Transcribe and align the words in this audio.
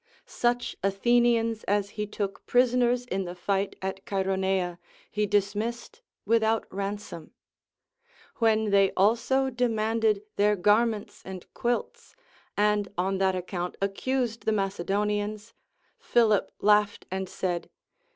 Such 0.25 0.75
Athenians 0.81 1.63
as 1.65 1.91
he 1.91 2.07
took 2.07 2.43
prisoners 2.47 3.05
in 3.05 3.25
the 3.25 3.35
fight 3.35 3.75
at 3.83 4.03
Chae 4.03 4.25
ronea 4.25 4.79
he 5.11 5.27
dismissed 5.27 6.01
without 6.25 6.65
ransom. 6.73 7.33
When 8.37 8.71
they 8.71 8.91
also 8.97 9.51
de 9.51 9.67
manded 9.69 10.23
their 10.37 10.55
garments 10.55 11.21
and 11.23 11.45
quilts, 11.53 12.15
and 12.57 12.87
on 12.97 13.19
that 13.19 13.35
account 13.35 13.75
accused 13.79 14.45
the 14.47 14.51
Macedonians, 14.53 15.53
Philip 15.99 16.51
laughed 16.59 17.05
and 17.11 17.29
said. 17.29 17.69